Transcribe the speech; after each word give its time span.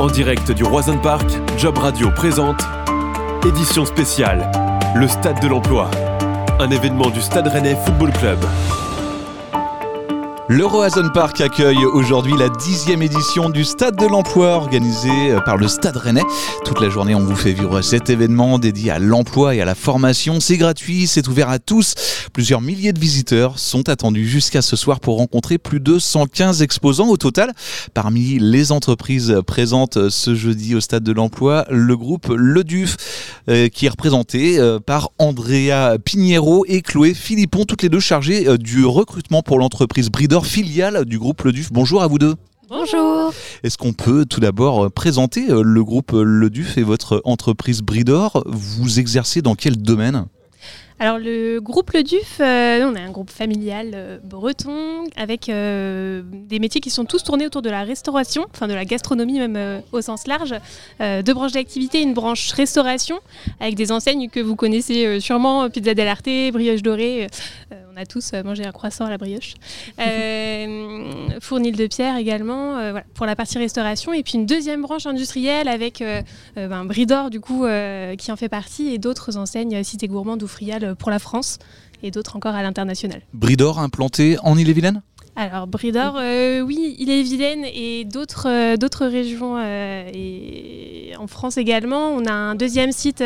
En 0.00 0.06
direct 0.06 0.50
du 0.50 0.64
Roison 0.64 0.96
Park, 0.96 1.28
Job 1.58 1.76
Radio 1.76 2.10
présente 2.10 2.62
Édition 3.46 3.84
spéciale, 3.84 4.50
le 4.94 5.06
Stade 5.06 5.42
de 5.42 5.46
l'Emploi. 5.46 5.90
Un 6.58 6.70
événement 6.70 7.10
du 7.10 7.20
Stade 7.20 7.48
Rennais 7.48 7.76
Football 7.84 8.10
Club. 8.12 8.38
Le 10.52 10.66
Roazhon 10.66 11.10
Park 11.10 11.40
accueille 11.40 11.84
aujourd'hui 11.84 12.32
la 12.36 12.48
dixième 12.48 13.02
édition 13.02 13.50
du 13.50 13.62
Stade 13.62 13.94
de 13.94 14.04
l'Emploi 14.04 14.56
organisé 14.56 15.08
par 15.44 15.56
le 15.56 15.68
Stade 15.68 15.96
Rennais. 15.96 16.24
Toute 16.64 16.80
la 16.80 16.90
journée, 16.90 17.14
on 17.14 17.24
vous 17.24 17.36
fait 17.36 17.52
vivre 17.52 17.82
cet 17.82 18.10
événement 18.10 18.58
dédié 18.58 18.90
à 18.90 18.98
l'emploi 18.98 19.54
et 19.54 19.60
à 19.60 19.64
la 19.64 19.76
formation. 19.76 20.40
C'est 20.40 20.56
gratuit, 20.56 21.06
c'est 21.06 21.28
ouvert 21.28 21.50
à 21.50 21.60
tous. 21.60 21.94
Plusieurs 22.32 22.62
milliers 22.62 22.92
de 22.92 22.98
visiteurs 22.98 23.60
sont 23.60 23.88
attendus 23.88 24.26
jusqu'à 24.26 24.60
ce 24.60 24.74
soir 24.74 24.98
pour 24.98 25.18
rencontrer 25.18 25.58
plus 25.58 25.78
de 25.78 26.00
115 26.00 26.62
exposants 26.62 27.10
au 27.10 27.16
total. 27.16 27.52
Parmi 27.94 28.40
les 28.40 28.72
entreprises 28.72 29.36
présentes 29.46 30.08
ce 30.08 30.34
jeudi 30.34 30.74
au 30.74 30.80
Stade 30.80 31.04
de 31.04 31.12
l'Emploi, 31.12 31.64
le 31.70 31.96
groupe 31.96 32.26
Le 32.36 32.64
Duf, 32.64 32.96
euh, 33.48 33.68
qui 33.68 33.86
est 33.86 33.90
représenté 33.90 34.58
euh, 34.58 34.80
par 34.80 35.10
Andrea 35.18 35.96
Pignero 36.04 36.64
et 36.66 36.82
Chloé 36.82 37.14
Philippon, 37.14 37.64
toutes 37.64 37.82
les 37.82 37.88
deux 37.88 38.00
chargées 38.00 38.48
euh, 38.48 38.56
du 38.56 38.84
recrutement 38.84 39.42
pour 39.42 39.60
l'entreprise 39.60 40.10
Bridor 40.10 40.39
filiale 40.44 41.04
du 41.04 41.18
groupe 41.18 41.42
Le 41.42 41.52
Duf. 41.52 41.72
Bonjour 41.72 42.02
à 42.02 42.06
vous 42.06 42.18
deux. 42.18 42.34
Bonjour. 42.68 43.32
Est-ce 43.62 43.76
qu'on 43.76 43.92
peut 43.92 44.24
tout 44.24 44.40
d'abord 44.40 44.90
présenter 44.92 45.46
le 45.48 45.84
groupe 45.84 46.12
Le 46.12 46.50
Duf 46.50 46.78
et 46.78 46.82
votre 46.82 47.20
entreprise 47.24 47.82
Bridor? 47.82 48.44
Vous 48.46 49.00
exercez 49.00 49.42
dans 49.42 49.54
quel 49.54 49.76
domaine? 49.76 50.26
Alors 51.02 51.16
le 51.16 51.60
groupe 51.60 51.92
Le 51.92 52.02
Duf, 52.02 52.40
euh, 52.40 52.84
on 52.84 52.94
est 52.94 53.00
un 53.00 53.10
groupe 53.10 53.30
familial 53.30 53.92
euh, 53.94 54.18
breton 54.22 55.06
avec 55.16 55.48
euh, 55.48 56.20
des 56.22 56.58
métiers 56.58 56.82
qui 56.82 56.90
sont 56.90 57.06
tous 57.06 57.24
tournés 57.24 57.46
autour 57.46 57.62
de 57.62 57.70
la 57.70 57.84
restauration, 57.84 58.44
enfin 58.52 58.68
de 58.68 58.74
la 58.74 58.84
gastronomie 58.84 59.38
même 59.38 59.82
au 59.92 60.02
sens 60.02 60.26
large. 60.26 60.54
deux 61.00 61.32
branches 61.32 61.52
d'activité, 61.52 62.02
une 62.02 62.12
branche 62.12 62.52
restauration 62.52 63.18
avec 63.60 63.76
des 63.76 63.92
enseignes 63.92 64.28
que 64.28 64.40
vous 64.40 64.56
connaissez 64.56 65.20
sûrement, 65.20 65.70
Pizza 65.70 65.94
dell'Arte, 65.94 66.28
Brioche 66.52 66.82
Dorée, 66.82 67.28
a 68.00 68.06
tous 68.06 68.32
mangé 68.44 68.64
un 68.64 68.72
croissant 68.72 69.06
à 69.06 69.10
la 69.10 69.18
brioche. 69.18 69.54
Fournil 71.40 71.76
de 71.76 71.86
pierre 71.86 72.16
également, 72.16 72.74
voilà, 72.74 73.04
pour 73.14 73.26
la 73.26 73.36
partie 73.36 73.58
restauration. 73.58 74.12
Et 74.12 74.22
puis 74.22 74.34
une 74.34 74.46
deuxième 74.46 74.82
branche 74.82 75.06
industrielle 75.06 75.68
avec 75.68 76.02
ben, 76.56 76.84
Bridor 76.84 77.30
du 77.30 77.40
coup 77.40 77.66
qui 78.18 78.32
en 78.32 78.36
fait 78.36 78.48
partie 78.48 78.88
et 78.88 78.98
d'autres 78.98 79.36
enseignes 79.36 79.82
Cité 79.84 80.08
Gourmande 80.08 80.42
ou 80.42 80.46
Frial 80.46 80.94
pour 80.96 81.10
la 81.10 81.18
France 81.18 81.58
et 82.02 82.10
d'autres 82.10 82.36
encore 82.36 82.54
à 82.54 82.62
l'international. 82.62 83.22
Bridor 83.32 83.78
implanté 83.78 84.38
en 84.42 84.56
Ille-et-Vilaine? 84.56 85.02
Alors 85.36 85.66
Bridor, 85.66 86.16
euh, 86.18 86.60
oui, 86.60 86.96
il 86.98 87.08
est 87.08 87.22
vilaine 87.22 87.64
et 87.64 88.04
d'autres 88.04 88.48
euh, 88.48 89.08
régions 89.08 89.56
euh, 89.58 90.10
et 90.12 91.12
en 91.18 91.26
France 91.26 91.56
également. 91.56 92.08
On 92.08 92.26
a 92.26 92.32
un 92.32 92.54
deuxième 92.54 92.92
site 92.92 93.22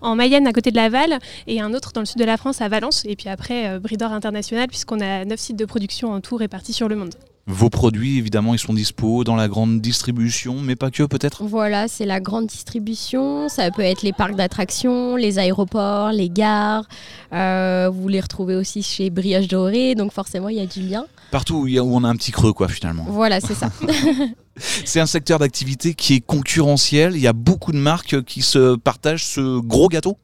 en 0.00 0.16
Mayenne 0.16 0.46
à 0.46 0.52
côté 0.52 0.70
de 0.70 0.76
Laval 0.76 1.18
et 1.46 1.60
un 1.60 1.74
autre 1.74 1.92
dans 1.92 2.02
le 2.02 2.06
sud 2.06 2.18
de 2.18 2.24
la 2.24 2.36
France 2.36 2.60
à 2.60 2.68
Valence. 2.68 3.04
Et 3.06 3.16
puis 3.16 3.28
après 3.28 3.78
Bridor 3.80 4.12
international 4.12 4.68
puisqu'on 4.68 5.00
a 5.00 5.24
neuf 5.24 5.40
sites 5.40 5.56
de 5.56 5.64
production 5.64 6.12
en 6.12 6.20
tout 6.20 6.36
répartis 6.36 6.72
sur 6.72 6.88
le 6.88 6.96
monde. 6.96 7.14
Vos 7.48 7.70
produits, 7.70 8.18
évidemment, 8.18 8.54
ils 8.54 8.58
sont 8.58 8.74
dispo 8.74 9.22
dans 9.22 9.36
la 9.36 9.46
grande 9.46 9.80
distribution, 9.80 10.60
mais 10.60 10.74
pas 10.74 10.90
que 10.90 11.04
peut-être? 11.04 11.44
Voilà, 11.44 11.86
c'est 11.86 12.04
la 12.04 12.18
grande 12.18 12.46
distribution. 12.46 13.48
Ça 13.48 13.70
peut 13.70 13.82
être 13.82 14.02
les 14.02 14.12
parcs 14.12 14.34
d'attractions, 14.34 15.14
les 15.14 15.38
aéroports, 15.38 16.10
les 16.10 16.28
gares. 16.28 16.88
Euh, 17.32 17.88
vous 17.88 18.08
les 18.08 18.20
retrouvez 18.20 18.56
aussi 18.56 18.82
chez 18.82 19.10
Brioche 19.10 19.46
Dorée, 19.46 19.94
donc 19.94 20.12
forcément, 20.12 20.48
il 20.48 20.56
y 20.56 20.60
a 20.60 20.66
du 20.66 20.80
lien. 20.80 21.06
Partout 21.30 21.68
où, 21.68 21.78
on 21.78 22.02
a 22.02 22.08
un 22.08 22.16
petit 22.16 22.32
creux, 22.32 22.52
quoi, 22.52 22.66
finalement. 22.66 23.04
Voilà, 23.08 23.40
c'est 23.40 23.54
ça. 23.54 23.70
c'est 24.56 24.98
un 24.98 25.06
secteur 25.06 25.38
d'activité 25.38 25.94
qui 25.94 26.14
est 26.14 26.20
concurrentiel. 26.20 27.14
Il 27.14 27.20
y 27.20 27.28
a 27.28 27.32
beaucoup 27.32 27.70
de 27.70 27.78
marques 27.78 28.24
qui 28.24 28.42
se 28.42 28.74
partagent 28.74 29.24
ce 29.24 29.60
gros 29.60 29.88
gâteau 29.88 30.18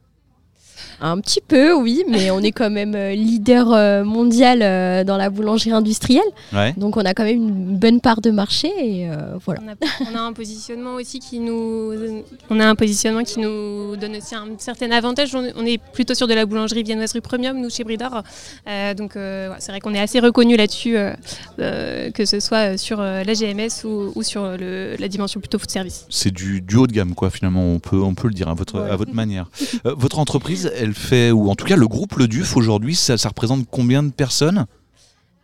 un 1.03 1.20
petit 1.20 1.41
peu, 1.41 1.75
oui, 1.75 2.05
mais 2.08 2.31
on 2.31 2.41
est 2.41 2.53
quand 2.53 2.71
même 2.71 2.94
euh, 2.94 3.12
leader 3.15 3.72
euh, 3.72 4.04
mondial 4.04 4.60
euh, 4.62 5.03
dans 5.03 5.16
la 5.16 5.31
boulangerie 5.31 5.72
industrielle. 5.72 6.22
Donc 6.77 6.97
on 6.97 7.04
a 7.04 7.12
quand 7.12 7.25
même 7.25 7.37
une 7.37 7.77
bonne 7.77 8.00
part 8.00 8.21
de 8.21 8.31
marché 8.31 8.69
et 8.78 9.09
voilà. 9.44 9.60
On 10.12 10.16
a, 10.16 10.21
un 10.21 10.32
positionnement 10.32 10.94
aussi 10.94 11.19
qui 11.19 11.41
nous, 11.41 11.93
on 12.50 12.60
a 12.60 12.66
un 12.66 12.75
positionnement 12.75 13.25
qui 13.25 13.41
nous 13.41 13.97
donne 13.97 14.16
aussi 14.16 14.34
un 14.34 14.47
certain 14.59 14.91
avantage. 14.93 15.34
On, 15.34 15.66
est 15.66 15.78
plutôt 15.78 16.15
sur 16.15 16.28
de 16.28 16.34
la 16.34 16.47
boulangerie 16.47 16.82
viennoiserie 16.82 17.21
premium, 17.21 17.60
nous 17.60 17.71
chez 17.71 17.84
Bridor. 17.84 18.22
donc 18.97 19.12
c'est 19.15 19.72
vrai 19.72 19.81
qu'on 19.81 19.94
est 19.94 20.00
assez 20.00 20.21
reconnu 20.21 20.56
là-dessus, 20.56 20.97
que 21.59 22.25
ce 22.25 22.41
soit 22.41 22.77
sur 22.77 23.00
la 23.00 23.25
GMS 23.25 23.84
ou, 23.84 24.22
sur 24.22 24.44
la 24.44 25.09
dimension 25.09 25.41
plutôt 25.41 25.59
food 25.59 25.71
service. 25.71 26.06
C'est 26.10 26.32
du, 26.32 26.62
haut 26.77 26.87
de 26.87 26.93
gamme, 26.93 27.15
quoi. 27.15 27.31
Finalement, 27.31 27.65
on 27.65 27.81
peut, 27.81 28.00
on 28.00 28.15
peut 28.15 28.28
le 28.28 28.34
dire 28.34 28.48
à 28.48 28.54
votre, 28.54 28.81
à 28.81 28.97
votre 28.97 29.15
manière. 29.15 29.50
votre 29.84 30.19
entreprise, 30.19 30.71
elle 30.77 30.91
fait, 30.94 31.30
ou 31.30 31.50
en 31.50 31.54
tout 31.54 31.66
cas 31.66 31.76
le 31.76 31.88
groupe 31.88 32.16
Le 32.16 32.28
Duf 32.28 32.56
aujourd'hui, 32.56 32.94
ça, 32.94 33.16
représente 33.28 33.66
combien 33.70 34.03
de 34.03 34.10
personnes 34.10 34.66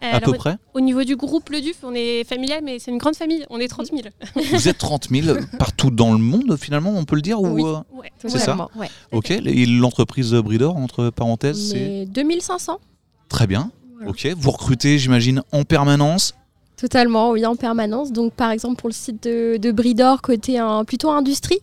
à 0.00 0.20
peu 0.20 0.32
près 0.32 0.56
Au 0.74 0.80
niveau 0.80 1.02
du 1.02 1.16
groupe 1.16 1.48
Le 1.50 1.60
Duf, 1.60 1.78
on 1.82 1.92
est 1.92 2.24
familial, 2.24 2.62
mais 2.64 2.78
c'est 2.78 2.90
une 2.90 2.98
grande 2.98 3.16
famille, 3.16 3.44
on 3.50 3.58
est 3.58 3.68
30 3.68 3.88
000. 3.88 4.02
Vous 4.52 4.68
êtes 4.68 4.78
30 4.78 5.08
000 5.10 5.38
partout 5.58 5.90
dans 5.90 6.12
le 6.12 6.18
monde, 6.18 6.56
finalement, 6.56 6.90
on 6.90 7.04
peut 7.04 7.16
le 7.16 7.22
dire 7.22 7.40
Oui, 7.40 7.64
euh, 7.64 7.80
c'est 8.18 8.38
ça 8.38 8.68
Ok, 9.12 9.30
et 9.30 9.66
l'entreprise 9.66 10.32
Bridor, 10.34 10.76
entre 10.76 11.10
parenthèses, 11.10 11.70
c'est 11.70 12.06
2500. 12.06 12.78
Très 13.28 13.46
bien, 13.46 13.70
ok. 14.06 14.28
Vous 14.36 14.50
recrutez, 14.50 14.98
j'imagine, 14.98 15.42
en 15.52 15.64
permanence 15.64 16.34
Totalement, 16.78 17.32
oui, 17.32 17.44
en 17.44 17.56
permanence. 17.56 18.12
Donc, 18.12 18.32
par 18.34 18.52
exemple, 18.52 18.76
pour 18.76 18.88
le 18.88 18.94
site 18.94 19.24
de, 19.24 19.72
Bridor, 19.72 20.22
côté 20.22 20.58
un, 20.58 20.84
plutôt 20.84 21.10
industrie, 21.10 21.58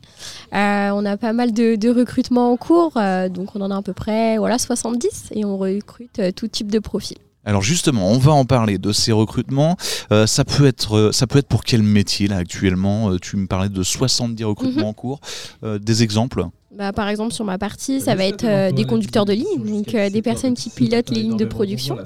euh, 0.53 0.89
on 0.93 1.05
a 1.05 1.15
pas 1.15 1.31
mal 1.31 1.53
de, 1.53 1.89
recrutements 1.89 2.51
en 2.51 2.57
cours. 2.57 2.97
Euh, 2.97 3.29
donc, 3.29 3.55
on 3.55 3.61
en 3.61 3.71
a 3.71 3.77
à 3.77 3.81
peu 3.81 3.93
près 3.93 4.37
voilà, 4.37 4.59
70 4.59 5.29
et 5.31 5.45
on 5.45 5.57
recrute 5.57 6.19
euh, 6.19 6.31
tout 6.31 6.49
type 6.49 6.69
de 6.69 6.79
profil. 6.79 7.17
Alors 7.45 7.61
justement, 7.61 8.09
on 8.09 8.17
va 8.17 8.31
en 8.31 8.43
parler 8.43 8.79
de 8.79 8.91
ces 8.91 9.11
recrutements. 9.11 9.77
ça, 10.09 10.43
peut 10.43 10.65
être, 10.65 11.11
ça 11.13 11.27
peut 11.27 11.37
être 11.37 11.47
pour 11.47 11.63
quel 11.63 11.83
métier 11.83 12.27
là 12.27 12.37
actuellement? 12.37 13.17
Tu 13.19 13.37
me 13.37 13.45
parlais 13.45 13.69
de 13.69 13.83
70 13.83 14.43
recrutements 14.43 14.81
mhm. 14.81 14.87
en 14.87 14.93
cours. 14.93 15.19
des 15.63 16.01
exemples? 16.01 16.47
Bah, 16.75 16.91
par 16.91 17.07
exemple, 17.07 17.33
sur 17.33 17.45
ma 17.45 17.57
partie, 17.57 18.01
ça 18.01 18.15
va 18.15 18.25
être 18.25 18.43
euh, 18.43 18.71
des 18.71 18.83
conducteurs 18.83 19.23
de 19.23 19.31
ligne, 19.31 19.63
donc 19.65 19.95
euh, 19.95 20.09
des 20.09 20.21
personnes 20.21 20.55
qui 20.55 20.69
pilotent 20.69 21.09
les 21.09 21.21
lignes 21.21 21.37
de 21.37 21.45
production. 21.45 21.97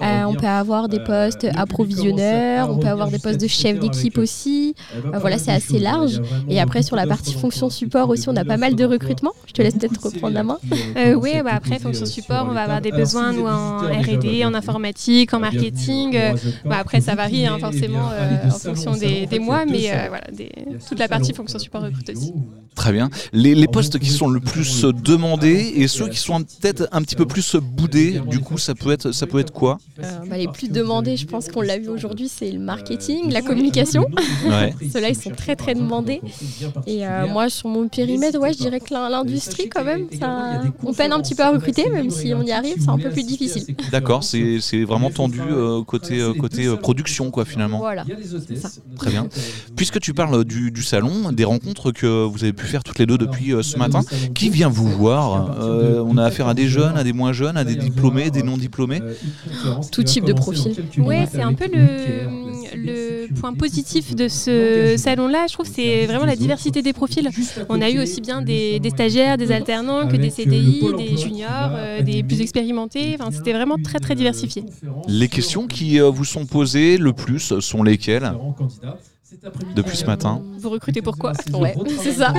Euh, 0.00 0.22
on 0.26 0.34
peut 0.34 0.46
avoir 0.46 0.88
des 0.88 1.00
postes 1.00 1.46
approvisionneurs, 1.56 2.70
on 2.70 2.78
peut 2.78 2.86
avoir 2.86 3.10
des 3.10 3.18
postes 3.18 3.40
de 3.40 3.48
chef 3.48 3.80
d'équipe 3.80 4.18
aussi. 4.18 4.76
voilà, 5.12 5.38
c'est 5.38 5.50
assez 5.50 5.80
large. 5.80 6.20
Et 6.48 6.60
après, 6.60 6.82
sur 6.82 6.94
la 6.94 7.06
partie 7.06 7.34
fonction 7.34 7.68
support 7.68 8.10
aussi, 8.10 8.28
on 8.28 8.36
a 8.36 8.44
pas 8.44 8.56
mal 8.56 8.76
de 8.76 8.84
recrutements. 8.84 9.32
Je 9.46 9.52
te 9.54 9.62
laisse 9.62 9.74
peut-être 9.74 10.00
reprendre 10.00 10.34
la 10.34 10.44
main. 10.44 10.58
oui, 11.16 11.32
bah, 11.42 11.52
après, 11.54 11.80
fonction 11.80 12.06
support, 12.06 12.46
on 12.48 12.54
va 12.54 12.62
avoir 12.62 12.80
des 12.80 12.92
besoins 12.92 13.32
nous, 13.32 13.46
en 13.46 13.78
RD, 13.78 14.44
en 14.44 14.54
informatique, 14.54 15.34
en 15.34 15.40
marketing. 15.40 16.16
Bah, 16.64 16.76
après, 16.78 17.00
ça 17.00 17.16
varie 17.16 17.46
hein, 17.46 17.58
forcément 17.58 18.10
en 18.46 18.50
fonction 18.50 18.92
des, 18.92 19.38
mois, 19.40 19.64
mais 19.64 19.90
voilà, 20.08 20.26
toute 20.88 20.98
la 21.00 21.08
partie 21.08 21.32
fonction 21.32 21.58
support 21.58 21.82
recrute 21.82 22.08
aussi. 22.10 22.32
Très 22.76 22.92
bien. 22.92 23.10
Les, 23.32 23.54
les 23.54 23.66
postes 23.66 23.98
qui 23.98 24.11
sont 24.12 24.28
le 24.28 24.40
plus 24.40 24.84
demandés 24.84 25.72
et 25.76 25.88
ceux 25.88 26.08
qui 26.08 26.18
sont 26.18 26.42
peut-être 26.42 26.88
un 26.92 27.02
petit 27.02 27.16
peu 27.16 27.26
plus 27.26 27.56
boudés. 27.56 28.20
Du 28.28 28.40
coup, 28.40 28.58
ça 28.58 28.74
peut 28.74 28.92
être, 28.92 29.12
ça 29.12 29.26
peut 29.26 29.38
être 29.38 29.52
quoi 29.52 29.78
euh, 29.98 30.02
bah, 30.28 30.36
Les 30.36 30.48
plus 30.48 30.68
demandés, 30.68 31.16
je 31.16 31.26
pense 31.26 31.48
qu'on 31.48 31.60
l'a 31.60 31.78
vu 31.78 31.88
aujourd'hui, 31.88 32.28
c'est 32.28 32.50
le 32.50 32.58
marketing, 32.58 33.30
la 33.30 33.42
communication. 33.42 34.06
Ceux-là, 34.92 35.08
ils 35.08 35.16
sont 35.16 35.30
très 35.30 35.56
très 35.56 35.74
demandés. 35.74 36.20
Et 36.86 37.06
euh, 37.06 37.26
moi, 37.26 37.48
sur 37.48 37.68
mon 37.68 37.88
périmètre, 37.88 38.38
ouais, 38.38 38.52
je 38.52 38.58
dirais 38.58 38.80
que 38.80 38.92
l'industrie, 38.92 39.68
quand 39.68 39.84
même, 39.84 40.06
ça, 40.18 40.62
on 40.84 40.92
peine 40.92 41.12
un 41.12 41.20
petit 41.20 41.34
peu 41.34 41.42
à 41.42 41.50
recruter, 41.50 41.88
même 41.88 42.10
si 42.10 42.32
on 42.34 42.42
y 42.42 42.52
arrive, 42.52 42.76
c'est 42.78 42.90
un 42.90 42.98
peu 42.98 43.10
plus 43.10 43.24
difficile. 43.24 43.74
D'accord, 43.90 44.22
c'est 44.24 44.84
vraiment 44.84 45.10
tendu 45.10 45.40
euh, 45.40 45.82
côté, 45.82 46.22
côté 46.38 46.74
production, 46.76 47.30
quoi, 47.30 47.44
finalement. 47.44 47.78
Voilà, 47.78 48.04
Très 48.96 49.10
bien. 49.10 49.28
Puisque 49.76 50.00
tu 50.00 50.14
parles 50.14 50.44
du, 50.44 50.70
du, 50.70 50.82
salon, 50.82 51.32
des 51.32 51.44
rencontres 51.44 51.92
que 51.92 52.24
vous 52.24 52.44
avez 52.44 52.52
pu 52.52 52.66
faire 52.66 52.82
toutes 52.82 52.98
les 52.98 53.06
deux 53.06 53.18
depuis 53.18 53.52
ce 53.62 53.78
matin, 53.78 54.01
qui 54.34 54.50
vient 54.50 54.68
vous 54.68 54.88
voir 54.88 55.56
euh, 55.60 56.04
On 56.06 56.16
a 56.16 56.24
affaire 56.24 56.48
à 56.48 56.54
des 56.54 56.68
jeunes, 56.68 56.96
à 56.96 57.04
des 57.04 57.12
moins 57.12 57.32
jeunes, 57.32 57.56
à 57.56 57.64
des 57.64 57.76
diplômés, 57.76 58.30
des 58.30 58.42
non 58.42 58.56
diplômés 58.56 59.00
Tout 59.90 60.02
type 60.02 60.24
de 60.24 60.32
profil. 60.32 60.74
Oui, 60.98 61.16
c'est 61.30 61.42
un 61.42 61.54
peu 61.54 61.66
le, 61.66 62.42
le 62.76 63.28
point 63.34 63.54
positif 63.54 64.14
de 64.14 64.28
ce 64.28 64.94
salon-là. 64.96 65.46
Je 65.48 65.54
trouve 65.54 65.66
c'est 65.72 66.06
vraiment 66.06 66.26
la 66.26 66.36
diversité 66.36 66.82
des 66.82 66.92
profils. 66.92 67.28
On 67.68 67.80
a 67.80 67.90
eu 67.90 68.00
aussi 68.00 68.20
bien 68.20 68.42
des, 68.42 68.80
stagiaires, 68.90 69.36
des 69.36 69.52
alternants 69.52 70.08
que 70.08 70.16
des 70.16 70.30
CDI, 70.30 70.82
des 70.96 71.16
juniors, 71.16 71.72
euh, 71.72 72.02
des 72.02 72.22
plus 72.22 72.40
expérimentés. 72.40 73.16
Enfin, 73.18 73.30
C'était 73.30 73.52
vraiment 73.52 73.76
très 73.82 73.98
très 73.98 74.14
diversifié. 74.14 74.64
Les 75.08 75.28
questions 75.28 75.66
qui 75.66 76.00
euh, 76.00 76.08
vous 76.08 76.24
sont 76.24 76.46
posées 76.46 76.98
le 76.98 77.12
plus 77.12 77.58
sont 77.60 77.82
lesquelles? 77.82 78.32
Depuis 79.74 79.96
ce 79.96 80.04
matin. 80.04 80.40
Vous 80.58 80.70
recrutez 80.70 81.02
pourquoi 81.02 81.32
Ouais, 81.54 81.74
c'est 82.02 82.12
ça. 82.12 82.32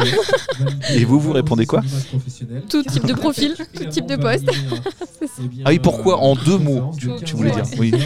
Et 0.93 1.03
vous, 1.05 1.19
vous 1.19 1.33
répondez 1.33 1.65
quoi 1.65 1.81
Tout 2.69 2.83
type 2.83 3.05
de 3.05 3.13
profil, 3.13 3.55
tout 3.75 3.85
type 3.85 4.05
de 4.05 4.15
poste. 4.15 4.45
ah 5.65 5.69
oui, 5.69 5.79
pourquoi 5.79 6.17
En 6.19 6.35
deux 6.35 6.57
mots, 6.57 6.91
tu, 6.97 7.35
voulais 7.35 7.51
dire. 7.51 7.65
Oui. 7.77 7.93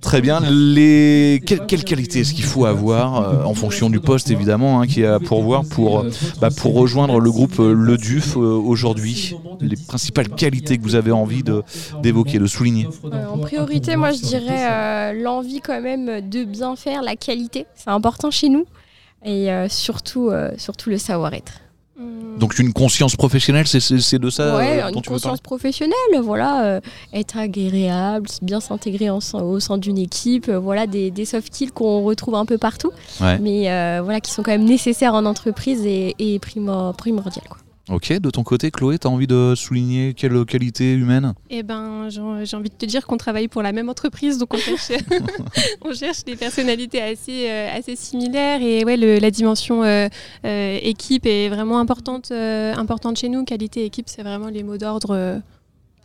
Très 0.00 0.20
bien. 0.20 0.40
Les... 0.40 1.42
Quelle, 1.44 1.84
qualité 1.84 2.20
est-ce 2.20 2.34
qu'il 2.34 2.44
faut 2.44 2.66
avoir 2.66 3.46
en 3.46 3.54
fonction 3.54 3.90
du 3.90 4.00
poste 4.00 4.30
évidemment 4.30 4.80
hein, 4.80 4.86
qui 4.86 5.02
est 5.02 5.06
à 5.06 5.20
pourvoir 5.20 5.64
pour, 5.64 6.04
bah, 6.40 6.50
pour 6.50 6.74
rejoindre 6.74 7.20
le 7.20 7.30
groupe 7.30 7.58
Le 7.58 7.96
Duf 7.96 8.36
aujourd'hui 8.36 9.36
Les 9.60 9.76
principales 9.76 10.28
qualités 10.28 10.78
que 10.78 10.82
vous 10.82 10.94
avez 10.94 11.12
envie 11.12 11.42
d'évoquer, 12.02 12.38
de, 12.38 12.46
souligner 12.46 12.88
En 13.30 13.38
priorité, 13.38 13.96
moi 13.96 14.12
je 14.12 14.22
dirais 14.22 15.14
l'envie 15.14 15.60
quand 15.60 15.80
même 15.80 16.28
de 16.28 16.44
bien 16.44 16.76
faire, 16.76 17.01
la 17.02 17.16
qualité. 17.16 17.66
C'est 17.74 17.90
important 17.90 18.30
chez 18.30 18.48
nous 18.48 18.66
et 19.24 19.48
surtout, 19.68 20.32
surtout 20.58 20.90
le 20.90 20.98
savoir-être. 20.98 21.52
Hmm. 21.96 22.38
Donc 22.38 22.58
une 22.58 22.72
conscience 22.72 23.16
professionnelle, 23.16 23.66
c'est 23.66 24.18
de 24.18 24.30
ça 24.30 24.56
ouais, 24.56 24.82
euh, 24.82 24.88
une 24.88 25.02
conscience 25.02 25.40
professionnelle, 25.40 25.94
voilà, 26.22 26.64
euh, 26.64 26.80
être 27.12 27.36
agréable, 27.36 28.28
bien 28.40 28.60
s'intégrer 28.60 29.10
au 29.10 29.20
sein 29.20 29.78
d'une 29.78 29.98
équipe, 29.98 30.48
euh, 30.48 30.58
voilà, 30.58 30.86
des, 30.86 31.12
soft 31.26 31.52
skills 31.54 31.70
qu'on 31.70 32.02
retrouve 32.02 32.34
un 32.34 32.46
peu 32.46 32.56
partout, 32.56 32.90
mais 33.20 33.64
voilà, 34.00 34.20
qui 34.20 34.30
sont 34.32 34.42
quand 34.42 34.52
même 34.52 34.64
nécessaires 34.64 35.14
en 35.14 35.26
entreprise 35.26 35.84
et, 35.84 36.14
et 36.18 36.38
primordiales. 36.38 37.48
Quoi. 37.48 37.61
Ok, 37.90 38.12
de 38.12 38.30
ton 38.30 38.44
côté, 38.44 38.70
Chloé, 38.70 38.98
tu 38.98 39.08
as 39.08 39.10
envie 39.10 39.26
de 39.26 39.54
souligner 39.56 40.14
quelle 40.14 40.44
qualité 40.44 40.92
humaine? 40.92 41.34
Eh 41.50 41.64
ben, 41.64 42.08
j'ai 42.10 42.56
envie 42.56 42.70
de 42.70 42.74
te 42.74 42.86
dire 42.86 43.06
qu'on 43.06 43.16
travaille 43.16 43.48
pour 43.48 43.60
la 43.60 43.72
même 43.72 43.88
entreprise, 43.88 44.38
donc 44.38 44.54
on 44.54 44.56
cherche, 44.76 45.02
on 45.84 45.92
cherche 45.92 46.24
des 46.24 46.36
personnalités 46.36 47.02
assez, 47.02 47.50
euh, 47.50 47.76
assez 47.76 47.96
similaires. 47.96 48.62
Et 48.62 48.84
ouais, 48.84 48.96
la 48.96 49.30
dimension 49.32 49.82
euh, 49.82 50.08
euh, 50.44 50.78
équipe 50.80 51.26
est 51.26 51.48
vraiment 51.48 51.80
importante, 51.80 52.30
importante 52.30 53.18
chez 53.18 53.28
nous. 53.28 53.44
Qualité 53.44 53.84
équipe, 53.84 54.08
c'est 54.08 54.22
vraiment 54.22 54.48
les 54.48 54.62
mots 54.62 54.78
d'ordre 54.78 55.42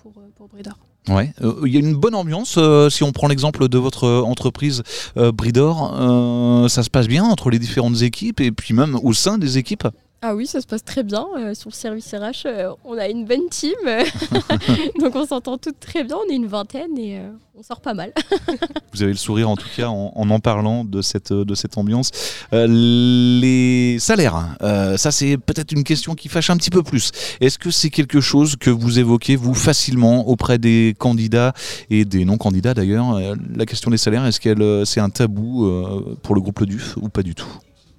pour, 0.01 0.13
pour 0.35 0.47
Bridor. 0.47 0.77
Ouais, 1.09 1.31
il 1.63 1.71
y 1.71 1.77
a 1.77 1.79
une 1.79 1.95
bonne 1.95 2.15
ambiance. 2.15 2.57
si 2.89 3.03
on 3.03 3.11
prend 3.11 3.27
l'exemple 3.27 3.69
de 3.69 3.77
votre 3.77 4.07
entreprise 4.07 4.81
Bridor, 5.15 6.67
ça 6.69 6.81
se 6.81 6.89
passe 6.89 7.07
bien 7.07 7.23
entre 7.23 7.51
les 7.51 7.59
différentes 7.59 8.01
équipes 8.01 8.41
et 8.41 8.51
puis 8.51 8.73
même 8.73 8.97
au 9.03 9.13
sein 9.13 9.37
des 9.37 9.59
équipes? 9.59 9.87
Ah 10.23 10.35
oui, 10.35 10.47
ça 10.47 10.61
se 10.61 10.65
passe 10.65 10.83
très 10.83 11.03
bien. 11.03 11.27
Euh, 11.37 11.53
sur 11.53 11.69
le 11.69 11.75
service 11.75 12.11
RH, 12.11 12.47
euh, 12.47 12.71
on 12.85 12.97
a 12.97 13.07
une 13.07 13.25
bonne 13.25 13.47
team. 13.51 13.75
Donc 14.99 15.15
on 15.15 15.27
s'entend 15.27 15.59
toutes 15.59 15.79
très 15.79 16.03
bien. 16.03 16.15
On 16.15 16.31
est 16.31 16.35
une 16.35 16.47
vingtaine 16.47 16.97
et 16.97 17.19
euh, 17.19 17.29
on 17.55 17.61
sort 17.61 17.81
pas 17.81 17.93
mal. 17.93 18.13
Vous 18.93 19.03
avez 19.03 19.11
le 19.11 19.17
sourire 19.17 19.47
en 19.47 19.55
tout 19.55 19.67
cas 19.75 19.89
en 19.89 20.11
en, 20.29 20.39
parlant 20.39 20.83
de 20.83 21.03
cette, 21.03 21.31
de 21.31 21.55
cette 21.55 21.77
ambiance. 21.77 22.09
les 22.51 23.97
salaires, 23.99 24.55
ça 24.97 25.11
c'est 25.11 25.37
peut-être 25.37 25.71
une 25.71 25.83
question 25.83 26.15
qui 26.15 26.29
fâche 26.29 26.49
un 26.49 26.57
petit 26.57 26.71
peu 26.71 26.81
plus. 26.81 27.11
Est-ce 27.39 27.59
que 27.59 27.69
c'est 27.69 27.91
quelque 27.91 28.19
chose 28.19 28.55
que 28.55 28.71
vous 28.71 28.97
évoquez, 28.99 29.35
vous, 29.35 29.53
facilement 29.53 30.27
auprès 30.27 30.57
des 30.57 30.95
candidats 30.97 31.53
et 31.89 32.05
des 32.05 32.25
non-candidats 32.25 32.73
d'ailleurs? 32.73 33.19
La 33.55 33.65
question 33.65 33.91
des 33.91 33.97
salaires, 33.97 34.25
est-ce 34.25 34.39
que 34.39 34.83
c'est 34.85 34.99
un 34.99 35.09
tabou 35.09 35.71
pour 36.23 36.33
le 36.35 36.41
groupe 36.41 36.59
Le 36.59 36.65
Duf 36.65 36.97
ou 36.97 37.09
pas 37.09 37.23
du 37.23 37.35
tout? 37.35 37.47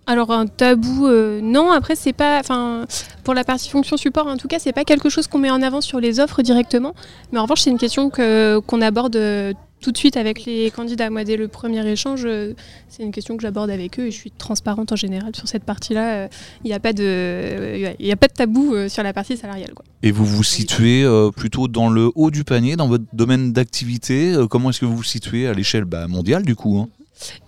Alors 0.08 0.32
un 0.32 0.46
tabou, 0.46 1.06
euh, 1.06 1.40
non. 1.43 1.70
Après, 1.70 1.94
c'est 1.94 2.14
pas, 2.14 2.40
enfin, 2.40 2.87
pour 3.25 3.34
la 3.34 3.44
partie 3.44 3.69
fonction 3.69 3.99
support, 3.99 4.26
en 4.26 4.38
tout 4.38 4.49
cas, 4.49 4.58
c'est 4.58 4.72
pas 4.72 4.84
quelque 4.84 5.10
chose 5.10 5.26
qu'on 5.26 5.38
met 5.38 5.50
en 5.50 5.60
avant 5.60 5.82
sur 5.82 6.00
les 6.00 6.19
offres 6.19 6.40
directement. 6.40 6.94
Mais 7.31 7.38
en 7.38 7.43
revanche, 7.43 7.60
c'est 7.60 7.70
une 7.70 7.78
question 7.78 8.08
que 8.08 8.58
qu'on 8.60 8.81
aborde 8.81 9.16
euh, 9.16 9.52
tout 9.82 9.93
de 9.93 9.99
suite 9.99 10.16
avec 10.16 10.46
les 10.46 10.70
candidats. 10.70 11.10
Moi, 11.10 11.25
dès 11.25 11.37
le 11.37 11.46
premier 11.46 11.87
échange, 11.87 12.22
euh, 12.25 12.55
c'est 12.88 13.02
une 13.02 13.12
question 13.12 13.37
que 13.37 13.43
j'aborde 13.43 13.69
avec 13.69 14.00
eux 14.00 14.06
et 14.06 14.10
je 14.10 14.16
suis 14.16 14.31
transparente 14.31 14.93
en 14.93 14.96
général 14.96 15.37
sur 15.37 15.46
cette 15.46 15.64
partie-là. 15.64 16.31
Il 16.64 16.69
n'y 16.69 16.72
a 16.72 16.81
pas 16.81 16.94
de, 16.94 18.28
tabou 18.34 18.88
sur 18.88 19.02
la 19.02 19.12
partie 19.12 19.37
salariale. 19.37 19.75
Et 20.02 20.11
vous 20.11 20.25
vous 20.25 20.43
situez 20.43 21.06
plutôt 21.37 21.69
dans 21.69 21.90
le 21.90 22.11
haut 22.14 22.31
du 22.31 22.44
panier, 22.44 22.76
dans 22.76 22.88
votre 22.88 23.04
domaine 23.12 23.52
d'activité. 23.52 24.34
comment 24.49 24.70
est-ce 24.70 24.81
que 24.81 24.87
vous 24.87 24.96
vous 24.96 25.04
situez 25.04 25.46
à 25.46 25.52
l'échelle 25.52 25.84
bah, 25.84 26.08
mondiale 26.08 26.44
du 26.44 26.56
coup 26.56 26.78
hein? 26.78 26.88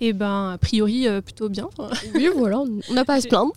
Eh 0.01 0.13
ben, 0.13 0.53
a 0.55 0.59
priori, 0.59 1.07
euh, 1.07 1.21
plutôt 1.21 1.49
bien. 1.49 1.69
Oui, 2.15 2.29
voilà, 2.35 2.61
on 2.61 2.95
n'a 2.95 3.05
pas 3.05 3.15
à 3.15 3.21
se 3.21 3.29
plaindre. 3.29 3.53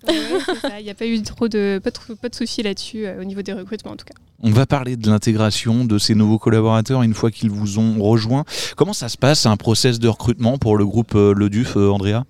Il 0.78 0.84
n'y 0.84 0.90
a 0.90 0.94
pas 0.94 1.06
eu 1.06 1.22
trop 1.22 1.48
de, 1.48 1.80
pas 1.82 1.90
de, 1.90 2.14
pas 2.14 2.28
de 2.28 2.34
soucis 2.34 2.62
là-dessus, 2.62 3.06
euh, 3.06 3.20
au 3.20 3.24
niveau 3.24 3.42
des 3.42 3.52
recrutements 3.52 3.92
en 3.92 3.96
tout 3.96 4.06
cas. 4.06 4.14
On 4.42 4.50
va 4.50 4.66
parler 4.66 4.96
de 4.96 5.08
l'intégration 5.08 5.84
de 5.84 5.98
ces 5.98 6.14
nouveaux 6.14 6.38
collaborateurs 6.38 7.02
une 7.02 7.14
fois 7.14 7.30
qu'ils 7.30 7.50
vous 7.50 7.78
ont 7.78 8.02
rejoint. 8.02 8.44
Comment 8.76 8.92
ça 8.92 9.08
se 9.08 9.16
passe, 9.16 9.46
un 9.46 9.56
process 9.56 9.98
de 9.98 10.08
recrutement 10.08 10.58
pour 10.58 10.76
le 10.76 10.86
groupe 10.86 11.14
euh, 11.14 11.34
Le 11.34 11.48
Duf, 11.48 11.76
Andrea? 11.76 12.24